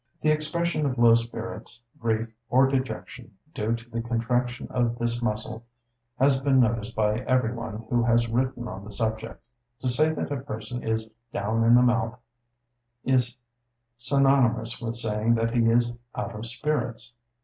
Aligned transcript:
The 0.21 0.31
expression 0.31 0.87
of 0.87 0.97
low 0.97 1.13
spirits, 1.13 1.79
grief 1.99 2.33
or 2.49 2.65
dejection, 2.65 3.35
due 3.53 3.75
to 3.75 3.87
the 3.87 4.01
contraction 4.01 4.67
of 4.71 4.97
this 4.97 5.21
muscle 5.21 5.63
has 6.17 6.39
been 6.39 6.59
noticed 6.59 6.95
by 6.95 7.19
every 7.19 7.53
one 7.53 7.85
who 7.87 8.01
has 8.01 8.27
written 8.27 8.67
on 8.67 8.83
the 8.83 8.91
subject. 8.91 9.39
To 9.81 9.87
say 9.89 10.11
that 10.11 10.31
a 10.31 10.37
person 10.37 10.81
"is 10.81 11.07
down 11.31 11.63
in 11.63 11.75
the 11.75 11.83
mouth," 11.83 12.17
is 13.03 13.37
synonymous 13.95 14.81
with 14.81 14.95
saying 14.95 15.35
that 15.35 15.53
he 15.53 15.69
is 15.69 15.93
out 16.15 16.33
of 16.33 16.47
spirits. 16.47 17.13